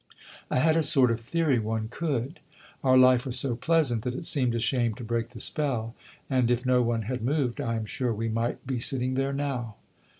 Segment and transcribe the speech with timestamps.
[0.49, 2.39] "I had a sort of theory one could.
[2.83, 5.93] Our life was so pleasant that it seemed a shame to break the spell,
[6.27, 9.75] and if no one had moved I am sure we might be sitting there now."